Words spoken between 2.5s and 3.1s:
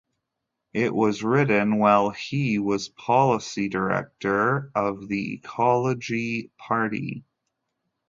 was